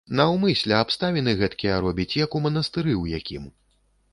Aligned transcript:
Наўмысля 0.19 0.79
абставіны 0.85 1.35
гэткія 1.41 1.75
робіць, 1.85 2.17
як 2.23 2.29
у 2.41 2.45
манастыры 2.49 2.91
ў 3.01 3.21
якім. 3.21 3.43